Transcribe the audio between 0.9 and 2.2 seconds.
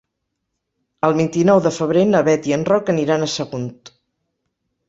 El vint-i-nou de febrer